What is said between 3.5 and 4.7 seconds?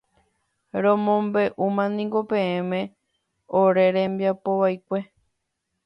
ore rembiapo